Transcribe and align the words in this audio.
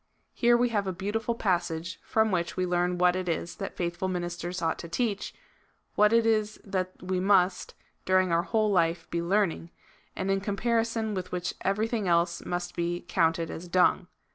Here 0.33 0.57
we 0.57 0.69
have 0.69 0.87
a 0.87 0.93
beautiful 0.93 1.35
passage, 1.35 1.99
from 2.03 2.31
which 2.31 2.57
we 2.57 2.65
learn 2.65 2.97
what 2.97 3.15
it 3.15 3.29
is 3.29 3.57
that 3.57 3.77
faithful 3.77 4.07
ministers 4.07 4.59
ought 4.59 4.79
to 4.79 4.89
teach, 4.89 5.31
what 5.93 6.11
it 6.11 6.25
is 6.25 6.59
that 6.65 6.93
we 7.03 7.19
must, 7.19 7.75
during 8.03 8.31
our 8.31 8.41
whole 8.41 8.71
life, 8.71 9.07
be 9.11 9.21
learning, 9.21 9.69
and 10.15 10.31
in 10.31 10.41
comparison 10.41 11.13
with 11.13 11.31
which 11.31 11.53
everything 11.61 12.07
else 12.07 12.43
must 12.43 12.75
be 12.75 13.05
"counted 13.07 13.49
asdung." 13.51 14.07